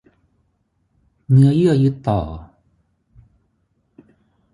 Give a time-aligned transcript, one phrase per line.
[1.29, 2.21] เนื้อเยื่อยึดต่อ